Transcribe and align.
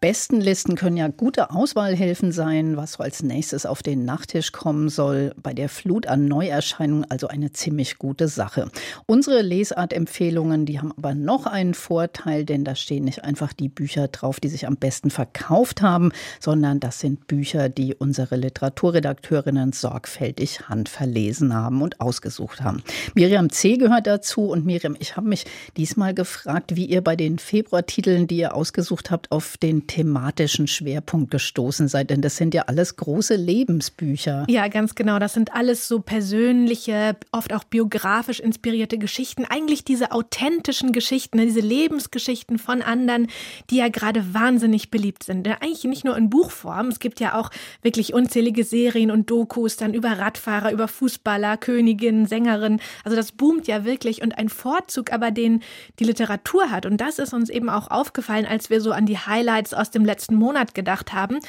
Bestenlisten 0.00 0.76
können 0.76 0.96
ja 0.96 1.08
gute 1.08 1.50
Auswahlhilfen 1.50 2.32
sein, 2.32 2.78
was 2.78 2.92
so 2.92 3.02
als 3.02 3.22
nächstes 3.22 3.66
auf 3.66 3.82
den 3.82 4.06
Nachttisch 4.06 4.50
kommen 4.50 4.88
soll. 4.88 5.34
Bei 5.42 5.52
der 5.52 5.68
Flut 5.68 6.06
an 6.06 6.26
Neuerscheinungen 6.26 7.04
also 7.10 7.28
eine 7.28 7.52
ziemlich 7.52 7.98
gute 7.98 8.26
Sache. 8.26 8.70
Unsere 9.04 9.42
Lesart-Empfehlungen, 9.42 10.64
die 10.64 10.78
haben 10.78 10.94
aber 10.96 11.14
noch 11.14 11.44
einen 11.44 11.74
Vorteil, 11.74 12.46
denn 12.46 12.64
da 12.64 12.76
stehen 12.76 13.04
nicht 13.04 13.24
einfach 13.24 13.52
die 13.52 13.68
Bücher 13.68 14.08
drauf, 14.08 14.40
die 14.40 14.48
sich 14.48 14.66
am 14.66 14.76
besten 14.76 15.10
verkauft 15.10 15.82
haben, 15.82 16.12
sondern 16.40 16.80
das 16.80 17.00
sind 17.00 17.26
Bücher, 17.26 17.68
die 17.68 17.94
unsere 17.94 18.36
Literaturredakteurinnen 18.36 19.72
sorgfältig 19.72 20.66
handverlesen 20.70 21.52
haben 21.52 21.82
und 21.82 22.00
ausgesucht 22.00 22.62
haben. 22.62 22.82
Miriam 23.14 23.50
C. 23.50 23.76
gehört 23.76 24.06
dazu 24.06 24.46
und 24.46 24.64
Miriam, 24.64 24.96
ich 24.98 25.18
habe 25.18 25.28
mich 25.28 25.44
diesmal 25.76 26.14
gefragt, 26.14 26.74
wie 26.74 26.86
ihr 26.86 27.02
bei 27.02 27.16
den 27.16 27.38
Februartiteln, 27.38 28.26
die 28.26 28.38
ihr 28.38 28.54
ausgesucht 28.54 29.10
habt, 29.10 29.30
auf 29.30 29.58
den 29.58 29.88
thematischen 29.90 30.68
Schwerpunkt 30.68 31.32
gestoßen 31.32 31.88
seid, 31.88 32.10
denn 32.10 32.22
das 32.22 32.36
sind 32.36 32.54
ja 32.54 32.62
alles 32.68 32.94
große 32.94 33.34
Lebensbücher. 33.34 34.44
Ja, 34.48 34.68
ganz 34.68 34.94
genau. 34.94 35.18
Das 35.18 35.32
sind 35.32 35.52
alles 35.52 35.88
so 35.88 35.98
persönliche, 35.98 37.16
oft 37.32 37.52
auch 37.52 37.64
biografisch 37.64 38.38
inspirierte 38.38 38.98
Geschichten. 38.98 39.44
Eigentlich 39.46 39.82
diese 39.82 40.12
authentischen 40.12 40.92
Geschichten, 40.92 41.38
ne, 41.38 41.46
diese 41.46 41.58
Lebensgeschichten 41.58 42.58
von 42.58 42.82
anderen, 42.82 43.26
die 43.70 43.78
ja 43.78 43.88
gerade 43.88 44.32
wahnsinnig 44.32 44.92
beliebt 44.92 45.24
sind. 45.24 45.48
Eigentlich 45.48 45.82
nicht 45.82 46.04
nur 46.04 46.16
in 46.16 46.30
Buchform. 46.30 46.86
Es 46.86 47.00
gibt 47.00 47.18
ja 47.18 47.34
auch 47.34 47.50
wirklich 47.82 48.14
unzählige 48.14 48.62
Serien 48.62 49.10
und 49.10 49.28
Dokus 49.28 49.76
dann 49.76 49.92
über 49.92 50.10
Radfahrer, 50.10 50.70
über 50.70 50.86
Fußballer, 50.86 51.56
Königinnen, 51.56 52.26
Sängerinnen. 52.26 52.80
Also 53.02 53.16
das 53.16 53.32
boomt 53.32 53.66
ja 53.66 53.84
wirklich 53.84 54.22
und 54.22 54.38
ein 54.38 54.50
Vorzug 54.50 55.12
aber, 55.12 55.32
den 55.32 55.64
die 55.98 56.04
Literatur 56.04 56.70
hat. 56.70 56.86
Und 56.86 57.00
das 57.00 57.18
ist 57.18 57.34
uns 57.34 57.50
eben 57.50 57.68
auch 57.68 57.90
aufgefallen, 57.90 58.46
als 58.46 58.70
wir 58.70 58.80
so 58.80 58.92
an 58.92 59.06
die 59.06 59.18
Highlights 59.18 59.74
aus 59.80 59.90
dem 59.90 60.04
letzten 60.04 60.34
Monat 60.34 60.74
gedacht 60.74 61.12
haben. 61.12 61.40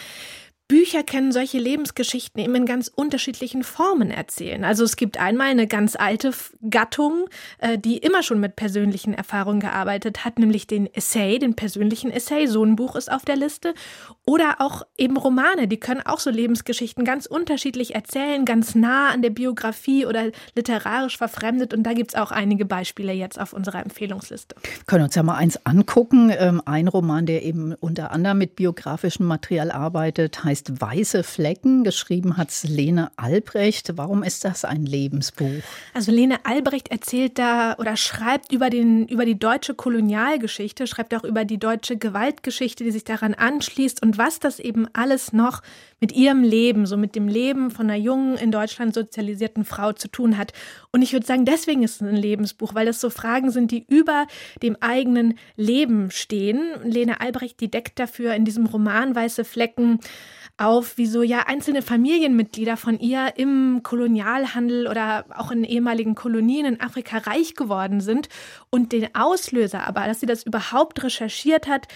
Bücher 0.72 1.04
können 1.04 1.34
solche 1.34 1.58
Lebensgeschichten 1.58 2.42
eben 2.42 2.56
in 2.56 2.66
ganz 2.66 2.88
unterschiedlichen 2.88 3.62
Formen 3.62 4.10
erzählen. 4.10 4.64
Also 4.64 4.86
es 4.86 4.96
gibt 4.96 5.20
einmal 5.20 5.48
eine 5.48 5.68
ganz 5.68 5.98
alte 5.98 6.32
Gattung, 6.70 7.28
äh, 7.58 7.78
die 7.78 7.98
immer 7.98 8.24
schon 8.24 8.40
mit 8.40 8.56
persönlichen 8.56 9.14
Erfahrungen 9.14 9.60
gearbeitet 9.60 10.24
hat, 10.24 10.40
nämlich 10.40 10.68
den 10.68 10.88
Essay, 10.94 11.40
den 11.40 11.56
persönlichen 11.58 12.10
Essay. 12.10 12.48
So 12.48 12.64
ein 12.64 12.78
Buch 12.78 12.96
ist 12.96 13.12
auf 13.12 13.26
der 13.26 13.36
Liste. 13.36 13.74
Oder 14.26 14.62
auch 14.62 14.84
eben 14.98 15.18
Romane, 15.18 15.68
die 15.68 15.78
können 15.78 16.04
auch 16.06 16.22
so 16.22 16.30
Lebensgeschichten 16.30 17.04
ganz 17.04 17.26
unterschiedlich 17.26 17.94
erzählen, 17.94 18.46
ganz 18.46 18.74
nah 18.74 19.10
an 19.10 19.22
der 19.22 19.32
Biografie 19.32 20.06
oder 20.06 20.32
literarisch 20.56 21.18
verfremdet. 21.18 21.74
Und 21.74 21.84
da 21.84 21.92
gibt 21.92 22.12
es 22.12 22.16
auch 22.16 22.32
einige 22.32 22.64
Beispiele 22.64 23.12
jetzt 23.12 23.42
auf 23.42 23.52
unserer 23.52 23.82
Empfehlungsliste. 23.84 24.56
Wir 24.64 24.86
können 24.86 25.04
uns 25.04 25.16
ja 25.16 25.24
mal 25.24 25.36
eins 25.36 25.66
angucken. 25.66 26.32
Ähm, 26.34 26.62
ein 26.64 26.88
Roman, 26.88 27.26
der 27.26 27.44
eben 27.44 27.74
unter 27.74 28.12
anderem 28.12 28.38
mit 28.38 28.56
biografischem 28.56 29.26
Material 29.26 29.70
arbeitet, 29.70 30.46
heißt 30.46 30.61
heißt 30.62 30.81
Weiße 30.81 31.23
Flecken. 31.23 31.84
Geschrieben 31.84 32.38
hat 32.38 32.50
es 32.50 32.64
Lene 32.64 33.12
Albrecht. 33.16 33.98
Warum 33.98 34.23
ist 34.23 34.45
das 34.45 34.66
ein 34.66 34.86
Lebensbuch? 34.86 35.64
Also 35.94 36.12
Lene 36.12 36.45
Albrecht 36.45 36.90
erzählt 36.90 37.40
da 37.40 37.76
oder 37.78 37.98
schreibt 37.98 38.52
über, 38.52 38.70
den, 38.70 39.08
über 39.08 39.26
die 39.26 39.38
deutsche 39.38 39.73
Kolonialgeschichte, 39.73 40.88
schreibt 40.88 41.16
auch 41.16 41.23
über 41.23 41.45
die 41.45 41.58
deutsche 41.58 41.98
Gewaltgeschichte, 41.98 42.84
die 42.84 42.92
sich 42.92 43.03
daran 43.03 43.34
anschließt 43.34 44.02
und 44.02 44.18
was 44.18 44.40
das 44.40 44.59
eben 44.59 44.88
alles 44.94 45.34
noch 45.34 45.62
mit 46.00 46.12
ihrem 46.14 46.44
Leben, 46.44 46.86
so 46.86 46.98
mit 46.98 47.16
dem 47.16 47.28
Leben 47.28 47.72
von 47.72 47.90
einer 47.90 48.00
jungen, 48.00 48.36
in 48.36 48.52
Deutschland 48.52 48.94
sozialisierten 48.94 49.66
Frau 49.66 49.94
zu 49.94 50.08
tun 50.08 50.38
hat. 50.38 50.52
Und 50.92 51.03
ich 51.03 51.14
würde 51.14 51.25
sagen, 51.25 51.46
deswegen 51.46 51.84
ist 51.84 52.02
es 52.02 52.08
ein 52.08 52.16
Lebensbuch, 52.16 52.73
weil 52.73 52.88
das 52.88 53.00
so 53.00 53.09
Fragen 53.09 53.52
sind, 53.52 53.72
die 53.72 53.86
über 53.88 54.25
dem 54.64 54.75
eigenen 54.80 55.38
Leben 55.56 56.09
stehen. 56.09 56.59
Lene 56.84 57.22
Albrecht, 57.22 57.59
die 57.59 57.70
deckt 57.70 58.00
dafür 58.00 58.34
in 58.34 58.46
diesem 58.46 58.66
Roman 58.66 59.16
Weiße 59.16 59.46
Flecken 59.46 60.00
auf, 60.58 60.98
wie 60.98 61.06
so 61.06 61.24
ja 61.24 61.48
einzelne 61.48 61.81
Familienmitglieder 61.81 62.78
von 62.78 63.00
ihr 63.00 63.34
im 63.38 63.81
Kolonialhandel 63.84 64.88
oder 64.88 65.25
auch 65.36 65.52
in 65.52 65.64
ehemaligen 65.64 66.16
Kolonien 66.16 66.66
in 66.66 66.81
Afrika 66.81 67.18
reich 67.18 67.56
geworden 67.56 68.02
sind 68.02 68.30
und 68.70 68.92
den 68.92 69.14
Auslöser 69.16 69.88
aber, 69.88 70.06
dass 70.06 70.20
sie 70.20 70.25
das 70.25 70.44
überhaupt 70.44 71.03
recherchiert 71.03 71.68
hat, 71.68 71.88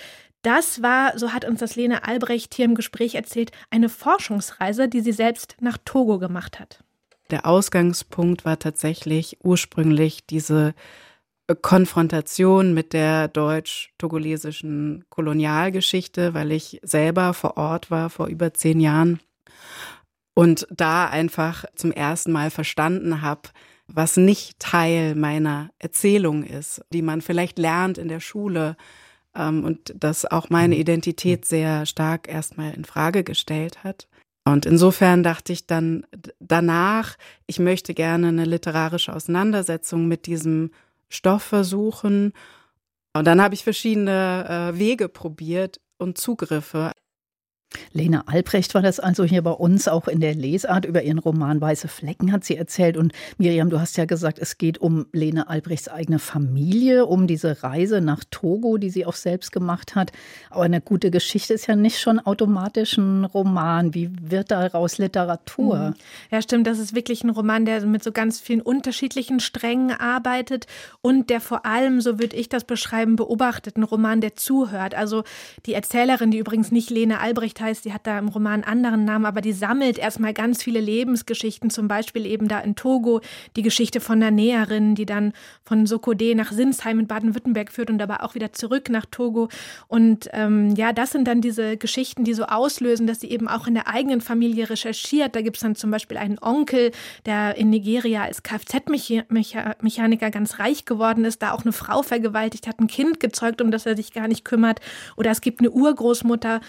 das 0.41 0.83
war, 0.83 1.17
so 1.17 1.33
hat 1.33 1.43
uns 1.43 1.59
das 1.59 1.75
Lene 1.75 2.07
Albrecht 2.07 2.53
hier 2.53 2.65
im 2.65 2.75
Gespräch 2.75 3.15
erzählt, 3.15 3.51
eine 3.71 3.89
Forschungsreise, 3.89 4.87
die 4.87 5.01
sie 5.01 5.11
selbst 5.11 5.57
nach 5.59 5.79
Togo 5.83 6.19
gemacht 6.19 6.59
hat. 6.59 6.83
Der 7.31 7.47
Ausgangspunkt 7.47 8.45
war 8.45 8.59
tatsächlich 8.59 9.39
ursprünglich 9.43 10.27
diese 10.27 10.75
Konfrontation 11.61 12.73
mit 12.73 12.93
der 12.93 13.27
deutsch-togolesischen 13.27 15.05
Kolonialgeschichte, 15.09 16.33
weil 16.33 16.51
ich 16.51 16.79
selber 16.81 17.33
vor 17.33 17.57
Ort 17.57 17.91
war 17.91 18.09
vor 18.09 18.27
über 18.27 18.53
zehn 18.53 18.79
Jahren 18.79 19.19
und 20.33 20.67
da 20.71 21.07
einfach 21.07 21.65
zum 21.75 21.91
ersten 21.91 22.31
Mal 22.31 22.49
verstanden 22.49 23.21
habe, 23.21 23.49
was 23.87 24.17
nicht 24.17 24.59
Teil 24.59 25.13
meiner 25.13 25.69
Erzählung 25.77 26.43
ist, 26.43 26.81
die 26.91 27.03
man 27.03 27.21
vielleicht 27.21 27.59
lernt 27.59 27.99
in 27.99 28.07
der 28.07 28.19
Schule, 28.19 28.75
ähm, 29.35 29.63
und 29.63 29.93
das 29.95 30.25
auch 30.25 30.49
meine 30.49 30.75
mhm. 30.75 30.81
Identität 30.81 31.45
sehr 31.45 31.85
stark 31.85 32.27
erstmal 32.27 32.73
in 32.73 32.85
Frage 32.85 33.23
gestellt 33.23 33.83
hat. 33.83 34.07
Und 34.47 34.65
insofern 34.65 35.23
dachte 35.23 35.53
ich 35.53 35.65
dann 35.65 36.05
danach, 36.39 37.17
ich 37.47 37.59
möchte 37.59 37.93
gerne 37.93 38.27
eine 38.27 38.45
literarische 38.45 39.13
Auseinandersetzung 39.13 40.07
mit 40.07 40.27
diesem 40.27 40.71
Stoff 41.15 41.43
versuchen. 41.43 42.33
Und 43.13 43.25
dann 43.25 43.41
habe 43.41 43.55
ich 43.55 43.63
verschiedene 43.63 44.73
äh, 44.73 44.77
Wege 44.77 45.09
probiert 45.09 45.79
und 45.97 46.17
Zugriffe. 46.17 46.91
Lena 47.95 48.23
Albrecht 48.25 48.75
war 48.75 48.81
das 48.81 48.99
also 48.99 49.23
hier 49.23 49.41
bei 49.41 49.51
uns 49.51 49.87
auch 49.87 50.09
in 50.09 50.19
der 50.19 50.35
Lesart 50.35 50.83
über 50.83 51.03
ihren 51.03 51.17
Roman 51.17 51.61
Weiße 51.61 51.87
Flecken 51.87 52.33
hat 52.33 52.43
sie 52.43 52.57
erzählt. 52.57 52.97
Und 52.97 53.13
Miriam, 53.37 53.69
du 53.69 53.79
hast 53.79 53.95
ja 53.95 54.03
gesagt, 54.03 54.37
es 54.37 54.57
geht 54.57 54.79
um 54.79 55.05
Lena 55.13 55.43
Albrechts 55.43 55.87
eigene 55.87 56.19
Familie, 56.19 57.05
um 57.05 57.25
diese 57.25 57.63
Reise 57.63 58.01
nach 58.01 58.25
Togo, 58.29 58.75
die 58.77 58.89
sie 58.89 59.05
auch 59.05 59.13
selbst 59.13 59.53
gemacht 59.53 59.95
hat. 59.95 60.11
Aber 60.49 60.63
eine 60.63 60.81
gute 60.81 61.09
Geschichte 61.09 61.53
ist 61.53 61.67
ja 61.67 61.77
nicht 61.77 62.01
schon 62.01 62.19
automatisch 62.19 62.97
ein 62.97 63.23
Roman. 63.23 63.93
Wie 63.93 64.09
wird 64.21 64.51
daraus 64.51 64.97
Literatur? 64.97 65.77
Mhm. 65.77 65.93
Ja, 66.31 66.41
stimmt. 66.41 66.67
Das 66.67 66.79
ist 66.79 66.95
wirklich 66.95 67.23
ein 67.23 67.29
Roman, 67.29 67.63
der 67.63 67.79
mit 67.85 68.03
so 68.03 68.11
ganz 68.11 68.41
vielen 68.41 68.59
unterschiedlichen 68.61 69.39
Strängen 69.39 69.91
arbeitet 69.91 70.67
und 71.01 71.29
der 71.29 71.39
vor 71.39 71.65
allem, 71.65 72.01
so 72.01 72.19
würde 72.19 72.35
ich 72.35 72.49
das 72.49 72.65
beschreiben, 72.65 73.15
beobachtet. 73.15 73.77
Ein 73.77 73.83
Roman, 73.83 74.19
der 74.19 74.35
zuhört. 74.35 74.95
Also 74.95 75.23
die 75.65 75.73
Erzählerin, 75.73 76.31
die 76.31 76.39
übrigens 76.39 76.73
nicht 76.73 76.89
Lena 76.89 77.19
Albrecht 77.19 77.61
heißt, 77.61 77.84
die 77.85 77.93
hat 77.93 78.07
da 78.07 78.17
im 78.17 78.27
Roman 78.27 78.63
einen 78.63 78.63
anderen 78.63 79.05
Namen, 79.05 79.25
aber 79.25 79.41
die 79.41 79.53
sammelt 79.53 79.99
erstmal 79.99 80.33
ganz 80.33 80.63
viele 80.63 80.79
Lebensgeschichten, 80.79 81.69
zum 81.69 81.87
Beispiel 81.87 82.25
eben 82.25 82.47
da 82.47 82.59
in 82.59 82.75
Togo 82.75 83.21
die 83.55 83.61
Geschichte 83.61 84.01
von 84.01 84.21
einer 84.21 84.31
Näherin, 84.31 84.95
die 84.95 85.05
dann 85.05 85.33
von 85.63 85.85
Sokode 85.85 86.33
nach 86.35 86.51
Sinsheim 86.51 86.99
in 86.99 87.07
Baden-Württemberg 87.07 87.71
führt 87.71 87.91
und 87.91 88.01
aber 88.01 88.23
auch 88.23 88.33
wieder 88.33 88.53
zurück 88.53 88.89
nach 88.89 89.05
Togo. 89.05 89.49
Und 89.87 90.29
ähm, 90.33 90.73
ja, 90.75 90.93
das 90.93 91.11
sind 91.11 91.27
dann 91.27 91.41
diese 91.41 91.77
Geschichten, 91.77 92.23
die 92.23 92.33
so 92.33 92.45
auslösen, 92.45 93.05
dass 93.05 93.19
sie 93.19 93.29
eben 93.29 93.47
auch 93.47 93.67
in 93.67 93.75
der 93.75 93.87
eigenen 93.87 94.19
Familie 94.19 94.69
recherchiert. 94.69 95.35
Da 95.35 95.41
gibt 95.41 95.57
es 95.57 95.61
dann 95.61 95.75
zum 95.75 95.91
Beispiel 95.91 96.17
einen 96.17 96.39
Onkel, 96.39 96.91
der 97.25 97.55
in 97.55 97.69
Nigeria 97.69 98.23
als 98.23 98.41
Kfz-Mechaniker 98.41 100.31
ganz 100.31 100.57
reich 100.59 100.85
geworden 100.85 101.23
ist, 101.23 101.43
da 101.43 101.51
auch 101.51 101.61
eine 101.61 101.71
Frau 101.71 102.01
vergewaltigt 102.01 102.67
hat, 102.67 102.79
ein 102.79 102.87
Kind 102.87 103.19
gezeugt, 103.19 103.61
um 103.61 103.69
das 103.69 103.85
er 103.85 103.95
sich 103.95 104.11
gar 104.11 104.27
nicht 104.27 104.43
kümmert. 104.43 104.79
Oder 105.17 105.29
es 105.29 105.41
gibt 105.41 105.59
eine 105.59 105.69
Urgroßmutter, 105.69 106.61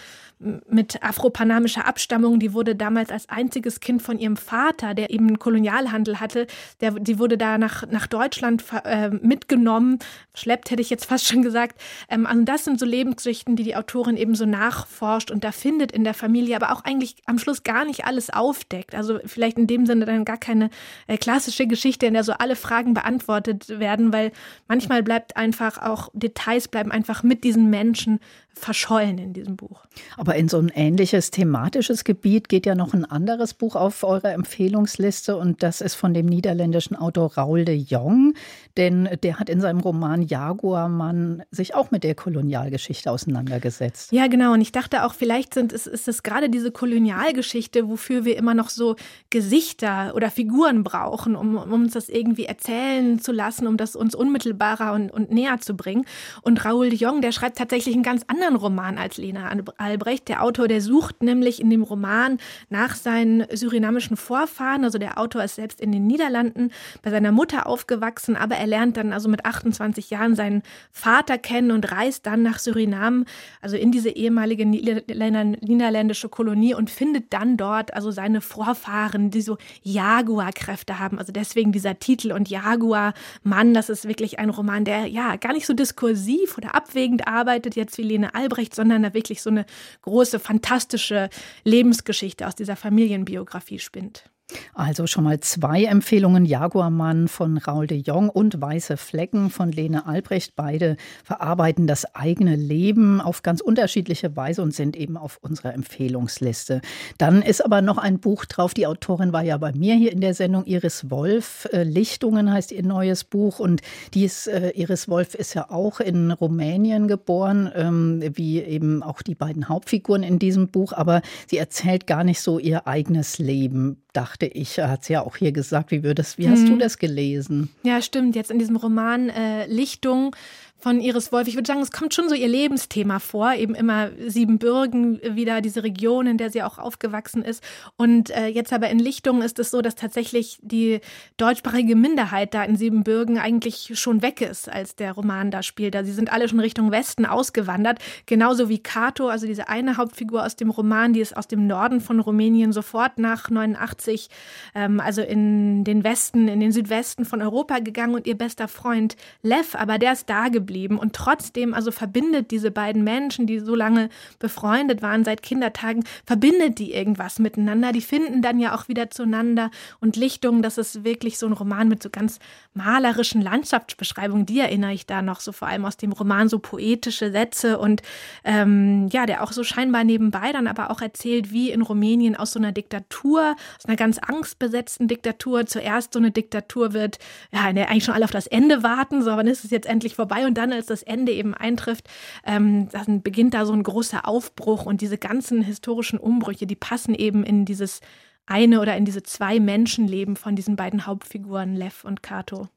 mit 0.69 1.01
afropanamischer 1.07 1.85
Abstammung, 1.87 2.39
die 2.39 2.53
wurde 2.53 2.75
damals 2.75 3.09
als 3.09 3.29
einziges 3.29 3.79
Kind 3.79 4.01
von 4.01 4.19
ihrem 4.19 4.37
Vater, 4.37 4.93
der 4.93 5.09
eben 5.09 5.27
einen 5.27 5.39
Kolonialhandel 5.39 6.19
hatte, 6.19 6.47
der, 6.81 6.91
die 6.91 7.19
wurde 7.19 7.37
da 7.37 7.57
nach, 7.57 7.87
nach 7.87 8.07
Deutschland 8.07 8.63
äh, 8.83 9.09
mitgenommen, 9.09 9.99
schleppt 10.33 10.71
hätte 10.71 10.81
ich 10.81 10.89
jetzt 10.89 11.05
fast 11.05 11.27
schon 11.27 11.41
gesagt. 11.41 11.81
Ähm, 12.09 12.25
also 12.25 12.43
das 12.43 12.65
sind 12.65 12.79
so 12.79 12.85
Lebensgeschichten, 12.85 13.55
die 13.55 13.63
die 13.63 13.75
Autorin 13.75 14.17
eben 14.17 14.35
so 14.35 14.45
nachforscht 14.45 15.31
und 15.31 15.43
da 15.43 15.51
findet 15.51 15.91
in 15.91 16.03
der 16.03 16.13
Familie, 16.13 16.55
aber 16.55 16.71
auch 16.71 16.83
eigentlich 16.83 17.15
am 17.25 17.39
Schluss 17.39 17.63
gar 17.63 17.85
nicht 17.85 18.05
alles 18.05 18.29
aufdeckt. 18.29 18.95
Also 18.95 19.19
vielleicht 19.25 19.57
in 19.57 19.67
dem 19.67 19.85
Sinne 19.85 20.05
dann 20.05 20.25
gar 20.25 20.37
keine 20.37 20.69
äh, 21.07 21.17
klassische 21.17 21.67
Geschichte, 21.67 22.05
in 22.05 22.13
der 22.13 22.23
so 22.23 22.33
alle 22.33 22.55
Fragen 22.55 22.93
beantwortet 22.93 23.79
werden, 23.79 24.13
weil 24.13 24.31
manchmal 24.67 25.03
bleibt 25.03 25.37
einfach 25.37 25.81
auch 25.81 26.09
Details 26.13 26.67
bleiben 26.67 26.91
einfach 26.91 27.23
mit 27.23 27.43
diesen 27.43 27.69
Menschen 27.69 28.19
verschollen 28.57 29.17
in 29.17 29.33
diesem 29.33 29.55
Buch. 29.55 29.85
Aber 30.17 30.35
in 30.35 30.49
so 30.49 30.57
einem 30.57 30.69
ähnliches 30.73 31.31
thematisches 31.31 32.03
Gebiet 32.03 32.49
geht 32.49 32.65
ja 32.65 32.75
noch 32.75 32.93
ein 32.93 33.05
anderes 33.05 33.53
Buch 33.53 33.75
auf 33.75 34.03
eurer 34.03 34.33
Empfehlungsliste 34.33 35.37
und 35.37 35.63
das 35.63 35.81
ist 35.81 35.95
von 35.95 36.13
dem 36.13 36.25
niederländischen 36.25 36.95
Autor 36.95 37.37
Raoul 37.37 37.65
de 37.65 37.75
Jong, 37.75 38.33
denn 38.77 39.09
der 39.23 39.39
hat 39.39 39.49
in 39.49 39.61
seinem 39.61 39.79
Roman 39.79 40.21
Jaguarmann 40.21 41.43
sich 41.51 41.75
auch 41.75 41.91
mit 41.91 42.03
der 42.03 42.15
Kolonialgeschichte 42.15 43.11
auseinandergesetzt. 43.11 44.11
Ja, 44.11 44.27
genau. 44.27 44.53
Und 44.53 44.61
ich 44.61 44.71
dachte 44.71 45.03
auch, 45.03 45.13
vielleicht 45.13 45.53
sind, 45.53 45.73
ist, 45.73 45.87
ist 45.87 46.07
es 46.07 46.23
gerade 46.23 46.49
diese 46.49 46.71
Kolonialgeschichte, 46.71 47.87
wofür 47.89 48.25
wir 48.25 48.37
immer 48.37 48.53
noch 48.53 48.69
so 48.69 48.95
Gesichter 49.29 50.13
oder 50.15 50.29
Figuren 50.29 50.83
brauchen, 50.83 51.35
um, 51.35 51.57
um 51.57 51.73
uns 51.73 51.93
das 51.93 52.09
irgendwie 52.09 52.45
erzählen 52.45 53.19
zu 53.19 53.31
lassen, 53.31 53.67
um 53.67 53.77
das 53.77 53.95
uns 53.95 54.15
unmittelbarer 54.15 54.93
und, 54.93 55.11
und 55.11 55.31
näher 55.31 55.59
zu 55.59 55.75
bringen. 55.75 56.05
Und 56.41 56.63
Raoul 56.63 56.89
de 56.89 56.99
Jong, 56.99 57.21
der 57.21 57.31
schreibt 57.31 57.57
tatsächlich 57.57 57.95
einen 57.95 58.03
ganz 58.03 58.23
anderen 58.27 58.46
Roman 58.55 58.97
als 58.97 59.17
Lena 59.17 59.51
Albrecht. 59.77 60.27
Der 60.29 60.43
Autor, 60.43 60.67
der 60.67 60.81
sucht 60.81 61.21
nämlich 61.21 61.61
in 61.61 61.69
dem 61.69 61.83
Roman 61.83 62.37
nach 62.69 62.95
seinen 62.95 63.45
surinamischen 63.53 64.17
Vorfahren. 64.17 64.83
Also 64.83 64.97
der 64.97 65.17
Autor 65.17 65.43
ist 65.43 65.55
selbst 65.55 65.81
in 65.81 65.91
den 65.91 66.07
Niederlanden 66.07 66.71
bei 67.01 67.11
seiner 67.11 67.31
Mutter 67.31 67.67
aufgewachsen, 67.67 68.35
aber 68.35 68.55
er 68.55 68.67
lernt 68.67 68.97
dann 68.97 69.13
also 69.13 69.29
mit 69.29 69.45
28 69.45 70.09
Jahren 70.09 70.35
seinen 70.35 70.63
Vater 70.91 71.37
kennen 71.37 71.71
und 71.71 71.91
reist 71.91 72.25
dann 72.25 72.41
nach 72.43 72.59
Suriname, 72.59 73.25
also 73.61 73.75
in 73.77 73.91
diese 73.91 74.09
ehemalige 74.09 74.65
niederländische 74.65 76.29
Kolonie 76.29 76.73
und 76.73 76.89
findet 76.89 77.33
dann 77.33 77.57
dort 77.57 77.93
also 77.93 78.11
seine 78.11 78.41
Vorfahren, 78.41 79.31
die 79.31 79.41
so 79.41 79.57
Jaguar-Kräfte 79.83 80.99
haben. 80.99 81.19
Also 81.19 81.31
deswegen 81.31 81.71
dieser 81.71 81.99
Titel 81.99 82.31
und 82.31 82.49
Jaguar, 82.49 83.13
Mann, 83.43 83.73
das 83.73 83.89
ist 83.89 84.07
wirklich 84.07 84.39
ein 84.39 84.49
Roman, 84.49 84.85
der 84.85 85.07
ja 85.07 85.35
gar 85.35 85.53
nicht 85.53 85.65
so 85.65 85.73
diskursiv 85.73 86.57
oder 86.57 86.75
abwägend 86.75 87.27
arbeitet, 87.27 87.75
jetzt 87.75 87.97
wie 87.97 88.03
Lene 88.03 88.35
Albrecht, 88.37 88.75
sondern 88.75 89.03
da 89.03 89.13
wirklich 89.13 89.41
so 89.41 89.49
eine 89.49 89.65
große, 90.03 90.39
fantastische 90.39 91.29
Lebensgeschichte 91.63 92.47
aus 92.47 92.55
dieser 92.55 92.75
Familienbiografie 92.75 93.79
spinnt. 93.79 94.29
Also 94.73 95.07
schon 95.07 95.23
mal 95.23 95.39
zwei 95.41 95.83
Empfehlungen: 95.83 96.45
Jaguarmann 96.45 97.27
von 97.27 97.57
Raul 97.57 97.87
de 97.87 97.97
Jong 97.97 98.29
und 98.29 98.61
Weiße 98.61 98.95
Flecken 98.95 99.49
von 99.49 99.71
Lene 99.71 100.05
Albrecht. 100.05 100.55
Beide 100.55 100.95
verarbeiten 101.23 101.87
das 101.87 102.15
eigene 102.15 102.55
Leben 102.55 103.19
auf 103.19 103.43
ganz 103.43 103.59
unterschiedliche 103.59 104.35
Weise 104.35 104.61
und 104.61 104.73
sind 104.73 104.95
eben 104.95 105.17
auf 105.17 105.39
unserer 105.41 105.73
Empfehlungsliste. 105.73 106.81
Dann 107.17 107.41
ist 107.41 107.63
aber 107.63 107.81
noch 107.81 107.97
ein 107.97 108.19
Buch 108.19 108.45
drauf. 108.45 108.73
Die 108.73 108.87
Autorin 108.87 109.33
war 109.33 109.43
ja 109.43 109.57
bei 109.57 109.73
mir 109.73 109.95
hier 109.95 110.11
in 110.11 110.21
der 110.21 110.33
Sendung. 110.33 110.65
Iris 110.65 111.09
Wolf. 111.09 111.67
Äh, 111.73 111.83
Lichtungen 111.83 112.51
heißt 112.51 112.71
ihr 112.71 112.83
neues 112.83 113.23
Buch. 113.23 113.59
Und 113.59 113.81
dies, 114.13 114.47
äh, 114.47 114.69
Iris 114.75 115.09
Wolf 115.09 115.35
ist 115.35 115.55
ja 115.55 115.69
auch 115.69 115.99
in 115.99 116.31
Rumänien 116.31 117.07
geboren, 117.07 117.69
ähm, 117.75 118.23
wie 118.33 118.61
eben 118.61 119.03
auch 119.03 119.21
die 119.21 119.35
beiden 119.35 119.67
Hauptfiguren 119.67 120.23
in 120.23 120.39
diesem 120.39 120.69
Buch. 120.69 120.93
Aber 120.93 121.21
sie 121.47 121.57
erzählt 121.57 122.07
gar 122.07 122.23
nicht 122.23 122.41
so 122.41 122.59
ihr 122.59 122.87
eigenes 122.87 123.39
Leben 123.39 124.03
dachte 124.17 124.47
ich, 124.47 124.79
hat 124.79 125.03
sie 125.03 125.13
ja 125.13 125.21
auch 125.21 125.37
hier 125.37 125.51
gesagt. 125.51 125.91
Wie, 125.91 126.01
würdest, 126.01 126.39
wie 126.39 126.49
hast 126.49 126.61
hm. 126.61 126.71
du 126.71 126.77
das 126.77 126.97
gelesen? 126.97 127.69
Ja, 127.83 128.01
stimmt. 128.01 128.35
Jetzt 128.35 128.49
in 128.49 128.57
diesem 128.57 128.75
Roman 128.75 129.29
äh, 129.29 129.67
Lichtung 129.67 130.35
von 130.79 131.01
Iris 131.01 131.31
Wolf. 131.31 131.47
Ich 131.47 131.55
würde 131.55 131.65
sagen, 131.65 131.81
es 131.81 131.91
kommt 131.91 132.13
schon 132.13 132.29
so 132.29 132.35
ihr 132.35 132.47
Lebensthema 132.47 133.17
vor, 133.19 133.53
eben 133.53 133.73
immer 133.73 134.11
Siebenbürgen 134.27 135.19
wieder, 135.23 135.61
diese 135.61 135.83
Region, 135.83 136.27
in 136.27 136.37
der 136.37 136.51
sie 136.51 136.61
auch 136.61 136.77
aufgewachsen 136.77 137.43
ist. 137.43 137.63
Und 137.95 138.29
äh, 138.29 138.47
jetzt 138.47 138.71
aber 138.71 138.89
in 138.89 138.99
Lichtung 138.99 139.41
ist 139.41 139.57
es 139.57 139.71
so, 139.71 139.81
dass 139.81 139.95
tatsächlich 139.95 140.59
die 140.61 140.99
deutschsprachige 141.37 141.95
Minderheit 141.95 142.53
da 142.53 142.63
in 142.63 142.75
Siebenbürgen 142.75 143.39
eigentlich 143.39 143.99
schon 143.99 144.21
weg 144.21 144.41
ist, 144.41 144.69
als 144.69 144.95
der 144.95 145.13
Roman 145.13 145.49
da 145.49 145.63
spielt. 145.63 145.95
Also 145.95 146.09
sie 146.09 146.15
sind 146.15 146.31
alle 146.31 146.47
schon 146.47 146.59
Richtung 146.59 146.91
Westen 146.91 147.25
ausgewandert, 147.25 147.97
genauso 148.27 148.69
wie 148.69 148.77
Kato, 148.77 149.29
also 149.29 149.47
diese 149.47 149.69
eine 149.69 149.97
Hauptfigur 149.97 150.45
aus 150.45 150.55
dem 150.55 150.69
Roman, 150.69 151.13
die 151.13 151.21
ist 151.21 151.35
aus 151.35 151.47
dem 151.47 151.65
Norden 151.65 152.01
von 152.01 152.19
Rumänien 152.19 152.71
sofort 152.71 153.17
nach 153.17 153.49
89, 153.49 154.29
ähm, 154.75 154.99
also 154.99 155.23
in 155.23 155.83
den 155.83 156.03
Westen, 156.03 156.47
in 156.47 156.59
den 156.59 156.71
Südwesten 156.71 157.25
von 157.25 157.41
Europa 157.41 157.79
gegangen 157.79 158.13
und 158.13 158.27
ihr 158.27 158.37
bester 158.37 158.67
Freund 158.67 159.15
Lev, 159.41 159.73
aber 159.73 159.97
der 159.97 160.13
ist 160.13 160.29
da 160.29 160.49
geblieben 160.49 160.66
geblieben. 160.67 160.99
Und 160.99 161.13
trotzdem, 161.13 161.73
also 161.73 161.91
verbindet 161.91 162.51
diese 162.51 162.69
beiden 162.69 163.03
Menschen, 163.03 163.47
die 163.47 163.59
so 163.59 163.73
lange 163.73 164.09
befreundet 164.37 165.01
waren 165.01 165.23
seit 165.23 165.41
Kindertagen, 165.41 166.03
verbindet 166.25 166.77
die 166.77 166.93
irgendwas 166.93 167.39
miteinander. 167.39 167.93
Die 167.93 168.01
finden 168.01 168.41
dann 168.41 168.59
ja 168.59 168.75
auch 168.75 168.87
wieder 168.89 169.09
zueinander. 169.09 169.71
Und 170.01 170.15
Lichtung, 170.15 170.61
das 170.61 170.77
ist 170.77 171.03
wirklich 171.03 171.39
so 171.39 171.47
ein 171.47 171.53
Roman 171.53 171.87
mit 171.87 172.03
so 172.03 172.09
ganz 172.09 172.39
malerischen 172.73 173.41
Landschaftsbeschreibungen. 173.41 174.45
Die 174.45 174.59
erinnere 174.59 174.93
ich 174.93 175.05
da 175.05 175.21
noch 175.21 175.39
so 175.39 175.51
vor 175.51 175.69
allem 175.69 175.85
aus 175.85 175.97
dem 175.97 176.11
Roman, 176.11 176.49
so 176.49 176.59
poetische 176.59 177.31
Sätze 177.31 177.79
und 177.79 178.01
ähm, 178.43 179.07
ja, 179.11 179.25
der 179.25 179.41
auch 179.43 179.53
so 179.53 179.63
scheinbar 179.63 180.03
nebenbei 180.03 180.51
dann 180.51 180.67
aber 180.67 180.91
auch 180.91 181.01
erzählt, 181.01 181.51
wie 181.51 181.71
in 181.71 181.81
Rumänien 181.81 182.35
aus 182.35 182.51
so 182.51 182.59
einer 182.59 182.73
Diktatur, 182.73 183.55
aus 183.77 183.85
einer 183.85 183.95
ganz 183.95 184.17
angstbesetzten 184.19 185.07
Diktatur, 185.07 185.65
zuerst 185.65 186.13
so 186.13 186.19
eine 186.19 186.31
Diktatur 186.31 186.93
wird, 186.93 187.19
ja, 187.51 187.61
eigentlich 187.61 188.03
schon 188.03 188.13
alle 188.13 188.25
auf 188.25 188.31
das 188.31 188.47
Ende 188.47 188.83
warten, 188.83 189.23
so, 189.23 189.31
wann 189.31 189.47
ist 189.47 189.63
es 189.63 189.71
jetzt 189.71 189.87
endlich 189.87 190.15
vorbei? 190.15 190.45
Und 190.45 190.56
dann, 190.57 190.73
als 190.73 190.87
das 190.87 191.03
Ende 191.03 191.31
eben 191.31 191.53
eintrifft, 191.53 192.09
ähm, 192.45 192.89
dann 192.89 193.21
beginnt 193.21 193.53
da 193.53 193.65
so 193.65 193.73
ein 193.73 193.83
großer 193.83 194.27
Aufbruch 194.27 194.85
und 194.85 195.01
diese 195.01 195.17
ganzen 195.17 195.61
historischen 195.61 196.19
Umbrüche, 196.19 196.67
die 196.67 196.75
passen 196.75 197.13
eben 197.15 197.43
in 197.43 197.65
dieses 197.65 198.01
eine 198.45 198.81
oder 198.81 198.95
in 198.97 199.05
diese 199.05 199.23
zwei 199.23 199.59
Menschenleben 199.59 200.35
von 200.35 200.55
diesen 200.55 200.75
beiden 200.75 201.05
Hauptfiguren, 201.05 201.75
Lev 201.75 202.05
und 202.05 202.23
Kato. 202.23 202.69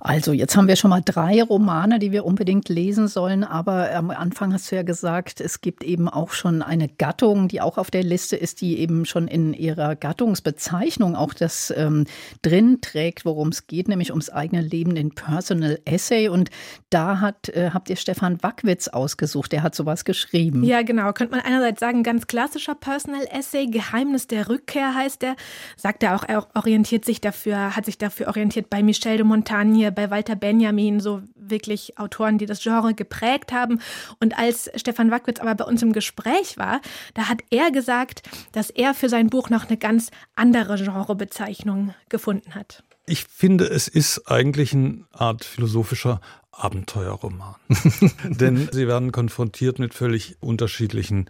Also, 0.00 0.32
jetzt 0.32 0.56
haben 0.56 0.66
wir 0.66 0.76
schon 0.76 0.90
mal 0.90 1.02
drei 1.04 1.42
Romane, 1.42 1.98
die 1.98 2.10
wir 2.10 2.24
unbedingt 2.24 2.68
lesen 2.68 3.06
sollen. 3.06 3.44
Aber 3.44 3.94
am 3.94 4.10
Anfang 4.10 4.52
hast 4.52 4.70
du 4.72 4.76
ja 4.76 4.82
gesagt, 4.82 5.40
es 5.40 5.60
gibt 5.60 5.84
eben 5.84 6.08
auch 6.08 6.32
schon 6.32 6.62
eine 6.62 6.88
Gattung, 6.88 7.48
die 7.48 7.60
auch 7.60 7.76
auf 7.76 7.90
der 7.90 8.02
Liste 8.02 8.36
ist, 8.36 8.62
die 8.62 8.78
eben 8.78 9.04
schon 9.04 9.28
in 9.28 9.52
ihrer 9.52 9.96
Gattungsbezeichnung 9.96 11.16
auch 11.16 11.34
das 11.34 11.72
ähm, 11.76 12.06
drin 12.40 12.78
trägt, 12.80 13.24
worum 13.26 13.48
es 13.48 13.66
geht, 13.66 13.88
nämlich 13.88 14.10
ums 14.10 14.30
eigene 14.30 14.62
Leben, 14.62 14.94
den 14.94 15.10
Personal 15.10 15.78
Essay. 15.84 16.28
Und 16.28 16.50
da 16.88 17.20
hat, 17.20 17.50
äh, 17.50 17.70
habt 17.74 17.90
ihr 17.90 17.96
Stefan 17.96 18.42
Wackwitz 18.42 18.88
ausgesucht. 18.88 19.52
Der 19.52 19.62
hat 19.62 19.74
sowas 19.74 20.06
geschrieben. 20.06 20.64
Ja, 20.64 20.82
genau. 20.82 21.12
Könnte 21.12 21.36
man 21.36 21.44
einerseits 21.44 21.80
sagen, 21.80 22.02
ganz 22.02 22.26
klassischer 22.26 22.74
Personal 22.74 23.26
Essay, 23.30 23.66
Geheimnis 23.66 24.26
der 24.26 24.48
Rückkehr 24.48 24.94
heißt 24.94 25.22
er. 25.24 25.36
Sagt 25.76 26.02
er 26.02 26.16
auch, 26.16 26.24
er 26.26 26.46
orientiert 26.54 27.04
sich 27.04 27.20
dafür, 27.20 27.76
hat 27.76 27.84
sich 27.84 27.98
dafür 27.98 28.28
orientiert 28.28 28.70
bei 28.70 28.82
Michel 28.82 29.18
de 29.18 29.24
Montaigne 29.24 29.49
Montagne, 29.50 29.90
bei 29.92 30.10
Walter 30.10 30.36
Benjamin, 30.36 31.00
so 31.00 31.22
wirklich 31.34 31.98
Autoren, 31.98 32.38
die 32.38 32.46
das 32.46 32.62
Genre 32.62 32.94
geprägt 32.94 33.52
haben. 33.52 33.80
Und 34.20 34.38
als 34.38 34.70
Stefan 34.76 35.10
Wackwitz 35.10 35.40
aber 35.40 35.54
bei 35.54 35.64
uns 35.64 35.82
im 35.82 35.92
Gespräch 35.92 36.56
war, 36.56 36.80
da 37.14 37.28
hat 37.28 37.40
er 37.50 37.70
gesagt, 37.70 38.22
dass 38.52 38.70
er 38.70 38.94
für 38.94 39.08
sein 39.08 39.28
Buch 39.28 39.50
noch 39.50 39.68
eine 39.68 39.76
ganz 39.76 40.10
andere 40.36 40.76
Genrebezeichnung 40.76 41.94
gefunden 42.08 42.54
hat. 42.54 42.84
Ich 43.06 43.24
finde, 43.24 43.64
es 43.64 43.88
ist 43.88 44.30
eigentlich 44.30 44.72
eine 44.72 45.04
Art 45.12 45.44
philosophischer 45.44 46.20
Abenteuerroman. 46.52 47.56
Denn 48.24 48.68
sie 48.70 48.86
werden 48.86 49.10
konfrontiert 49.10 49.78
mit 49.78 49.94
völlig 49.94 50.36
unterschiedlichen 50.40 51.28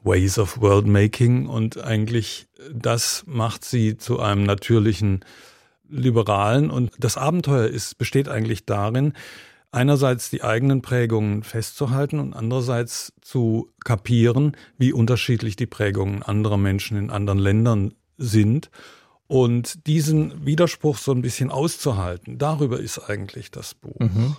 Ways 0.00 0.38
of 0.38 0.60
World 0.60 0.86
Making 0.86 1.46
und 1.46 1.82
eigentlich 1.82 2.46
das 2.72 3.24
macht 3.26 3.64
sie 3.64 3.96
zu 3.96 4.20
einem 4.20 4.44
natürlichen 4.44 5.24
Liberalen. 5.88 6.70
Und 6.70 6.92
das 6.98 7.16
Abenteuer 7.16 7.66
ist, 7.66 7.98
besteht 7.98 8.28
eigentlich 8.28 8.64
darin, 8.66 9.12
einerseits 9.70 10.30
die 10.30 10.42
eigenen 10.42 10.82
Prägungen 10.82 11.42
festzuhalten 11.42 12.18
und 12.18 12.34
andererseits 12.34 13.12
zu 13.20 13.70
kapieren, 13.84 14.56
wie 14.78 14.92
unterschiedlich 14.92 15.56
die 15.56 15.66
Prägungen 15.66 16.22
anderer 16.22 16.56
Menschen 16.56 16.96
in 16.96 17.10
anderen 17.10 17.38
Ländern 17.38 17.94
sind. 18.16 18.70
Und 19.26 19.86
diesen 19.86 20.46
Widerspruch 20.46 20.96
so 20.96 21.12
ein 21.12 21.20
bisschen 21.20 21.50
auszuhalten, 21.50 22.38
darüber 22.38 22.80
ist 22.80 22.98
eigentlich 22.98 23.50
das 23.50 23.74
Buch. 23.74 24.00
Mhm. 24.00 24.36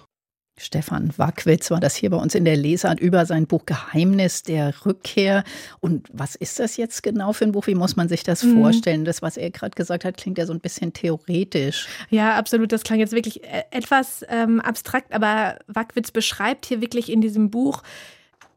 Stefan 0.59 1.11
Wackwitz 1.17 1.71
war 1.71 1.79
das 1.79 1.95
hier 1.95 2.09
bei 2.09 2.17
uns 2.17 2.35
in 2.35 2.45
der 2.45 2.57
Lesart 2.57 2.99
über 2.99 3.25
sein 3.25 3.47
Buch 3.47 3.65
Geheimnis 3.65 4.43
der 4.43 4.73
Rückkehr. 4.85 5.43
Und 5.79 6.07
was 6.11 6.35
ist 6.35 6.59
das 6.59 6.77
jetzt 6.77 7.01
genau 7.01 7.33
für 7.33 7.45
ein 7.45 7.53
Buch? 7.53 7.67
Wie 7.67 7.75
muss 7.75 7.95
man 7.95 8.09
sich 8.09 8.23
das 8.23 8.43
mhm. 8.43 8.61
vorstellen? 8.61 9.05
Das, 9.05 9.21
was 9.21 9.37
er 9.37 9.49
gerade 9.49 9.75
gesagt 9.75 10.05
hat, 10.05 10.17
klingt 10.17 10.37
ja 10.37 10.45
so 10.45 10.53
ein 10.53 10.59
bisschen 10.59 10.93
theoretisch. 10.93 11.87
Ja, 12.09 12.35
absolut. 12.35 12.71
Das 12.71 12.83
klang 12.83 12.99
jetzt 12.99 13.13
wirklich 13.13 13.43
äh, 13.43 13.63
etwas 13.71 14.25
ähm, 14.29 14.59
abstrakt, 14.59 15.13
aber 15.13 15.59
Wackwitz 15.67 16.11
beschreibt 16.11 16.65
hier 16.65 16.81
wirklich 16.81 17.11
in 17.11 17.21
diesem 17.21 17.49
Buch 17.49 17.81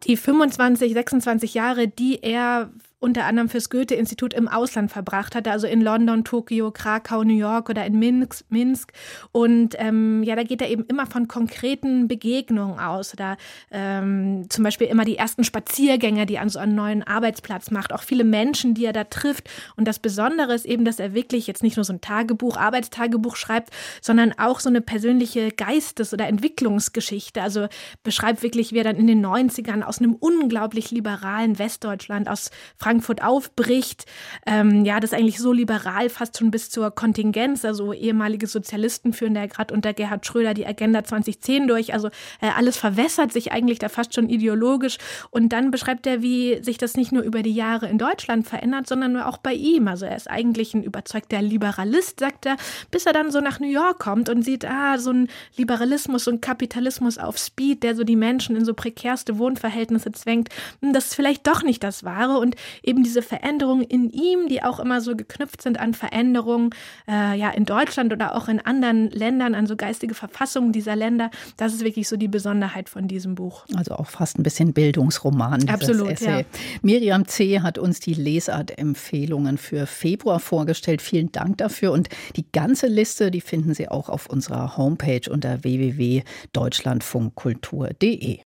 die 0.05 0.17
25, 0.17 0.93
26 0.93 1.55
Jahre, 1.55 1.89
die 1.89 2.23
er 2.23 2.71
unter 3.03 3.25
anderem 3.25 3.49
fürs 3.49 3.69
Goethe-Institut 3.69 4.33
im 4.33 4.49
Ausland 4.49 4.91
verbracht 4.91 5.35
hatte, 5.35 5.51
also 5.51 5.67
in 5.67 5.81
London, 5.81 6.25
Tokio, 6.25 6.71
Krakau, 6.71 7.25
New 7.25 7.37
York 7.37 7.69
oder 7.69 7.85
in 7.85 7.99
Minsk. 7.99 8.45
Minsk. 8.49 8.93
Und 9.33 9.75
ähm, 9.79 10.23
ja, 10.23 10.37
da 10.37 10.45
geht 10.45 10.61
er 10.61 10.71
eben 10.71 10.85
immer 10.87 11.07
von 11.07 11.27
konkreten 11.27 12.07
Begegnungen 12.07 12.79
aus. 12.79 13.13
Oder 13.13 13.37
ähm, 13.71 14.47
zum 14.49 14.65
Beispiel 14.65 14.87
immer 14.87 15.05
die 15.05 15.17
ersten 15.17 15.43
Spaziergänge, 15.43 16.27
die 16.27 16.39
an 16.39 16.49
so 16.49 16.59
einen 16.59 16.75
neuen 16.75 17.03
Arbeitsplatz 17.03 17.71
macht, 17.71 17.93
auch 17.93 18.03
viele 18.03 18.25
Menschen, 18.25 18.75
die 18.75 18.85
er 18.85 18.93
da 18.93 19.05
trifft. 19.05 19.51
Und 19.77 19.89
das 19.89 19.99
Besondere 19.99 20.55
ist 20.55 20.65
eben, 20.65 20.85
dass 20.85 21.01
er 21.01 21.15
wirklich 21.15 21.47
jetzt 21.47 21.63
nicht 21.63 21.77
nur 21.77 21.85
so 21.85 21.93
ein 21.93 22.01
Tagebuch, 22.01 22.57
Arbeitstagebuch 22.57 23.37
schreibt, 23.37 23.71
sondern 24.01 24.33
auch 24.39 24.61
so 24.61 24.69
eine 24.69 24.81
persönliche 24.81 25.51
Geistes- 25.51 26.13
oder 26.13 26.29
Entwicklungsgeschichte. 26.29 27.43
Also 27.43 27.67
beschreibt 28.05 28.43
wirklich, 28.43 28.73
wie 28.73 28.79
er 28.79 28.85
dann 28.85 28.97
in 28.97 29.09
den 29.09 29.25
90ern 29.25 29.83
aus 29.83 29.99
einem 29.99 30.15
unglaublich 30.15 30.91
liberalen 30.93 31.59
Westdeutschland, 31.59 32.29
aus 32.29 32.51
Frankfurt 32.93 33.23
aufbricht. 33.23 34.05
Ähm, 34.45 34.85
ja, 34.85 35.01
das 35.01 35.13
ist 35.13 35.19
eigentlich 35.19 35.39
so 35.39 35.51
liberal, 35.51 36.11
fast 36.11 36.39
schon 36.39 36.51
bis 36.51 36.69
zur 36.69 36.91
Kontingenz. 36.91 37.65
Also 37.65 37.95
ehemalige 37.95 38.47
Sozialisten 38.47 39.15
führen 39.15 39.33
da 39.33 39.47
gerade 39.47 39.73
unter 39.73 39.95
Gerhard 39.95 40.27
Schröder 40.27 40.53
die 40.53 40.67
Agenda 40.67 41.03
2010 41.03 41.69
durch. 41.69 41.95
Also 41.95 42.09
äh, 42.43 42.51
alles 42.55 42.77
verwässert 42.77 43.33
sich 43.33 43.51
eigentlich 43.51 43.79
da 43.79 43.89
fast 43.89 44.15
schon 44.15 44.29
ideologisch. 44.29 44.99
Und 45.31 45.55
dann 45.55 45.71
beschreibt 45.71 46.07
er, 46.07 46.21
wie 46.21 46.63
sich 46.63 46.77
das 46.77 46.95
nicht 46.95 47.13
nur 47.13 47.23
über 47.23 47.43
die 47.43 47.55
Jahre 47.55 47.89
in 47.89 47.97
Deutschland 47.97 48.47
verändert, 48.47 48.87
sondern 48.87 49.17
auch 49.17 49.39
bei 49.39 49.55
ihm. 49.55 49.89
Also 49.89 50.05
er 50.05 50.17
ist 50.17 50.29
eigentlich 50.29 50.75
ein 50.75 50.83
überzeugter 50.83 51.41
Liberalist, 51.41 52.21
sagt 52.21 52.45
er, 52.45 52.59
bis 52.91 53.07
er 53.07 53.15
dann 53.15 53.31
so 53.31 53.41
nach 53.41 53.59
New 53.59 53.71
York 53.71 54.01
kommt 54.01 54.29
und 54.29 54.43
sieht, 54.43 54.67
ah, 54.67 54.99
so 54.99 55.13
ein 55.13 55.29
Liberalismus, 55.57 56.25
so 56.25 56.37
Kapitalismus 56.37 57.17
auf 57.17 57.39
Speed, 57.39 57.85
der 57.85 57.97
so 57.97 58.05
die 58.05 58.17
Menschen 58.17 58.55
in 58.55 58.67
so 58.67 58.75
prekärste 58.75 59.39
Wohnverhältnisse 59.39 60.13
zwängt, 60.13 60.51
hm, 60.83 60.93
das 60.93 61.07
ist 61.07 61.15
vielleicht 61.15 61.47
doch 61.47 61.63
nicht 61.63 61.83
das 61.83 62.05
Wahre. 62.05 62.37
Und 62.37 62.55
eben 62.83 63.03
diese 63.03 63.23
Veränderungen 63.23 63.83
in 63.83 64.11
ihm, 64.11 64.49
die 64.49 64.63
auch 64.63 64.81
immer 64.81 65.01
so 65.01 65.17
geknüpft 65.17 65.63
sind 65.63 65.79
an 65.79 65.95
Veränderungen, 65.95 66.71
äh, 67.09 67.39
ja, 67.39 67.51
in 67.51 67.65
Deutschland 67.65 68.13
oder 68.13 68.37
auch 68.37 68.49
in 68.49 68.61
anderen 68.61 69.11
Ländern, 69.11 69.55
an 69.55 69.67
so 69.67 69.77
geistige 69.77 70.15
Verfassungen 70.15 70.73
dieser 70.73 70.97
Länder, 70.97 71.31
das 71.57 71.75
ist 71.75 71.85
wirklich 71.85 72.09
so 72.09 72.17
die 72.17 72.29
Besonderheit 72.29 72.89
von 72.89 73.09
diesem 73.09 73.35
Buch. 73.35 73.67
Also 73.77 73.95
auch 73.95 74.09
fast 74.09 74.39
ein 74.39 74.43
bisschen 74.43 74.73
Bildungsroman. 74.73 75.69
Absolut, 75.69 76.13
Essay. 76.13 76.41
Ja. 76.41 76.47
Miriam 76.83 77.27
C. 77.27 77.61
hat 77.61 77.79
uns 77.79 78.01
die 78.01 78.15
Lesart-Empfehlungen 78.15 79.59
für 79.59 79.87
Februar 79.87 80.41
vorgestellt. 80.41 81.03
Vielen 81.03 81.33
Dank 81.33 81.59
dafür. 81.59 81.93
Und 81.93 82.09
die 82.37 82.51
ganze 82.51 82.87
Liste, 82.87 83.31
die 83.31 83.41
finden 83.41 83.75
Sie 83.75 83.89
auch 83.89 84.09
auf 84.09 84.29
unserer 84.29 84.77
Homepage 84.77 85.31
unter 85.31 85.65
www.deutschlandfunkkultur.de. 85.65 88.41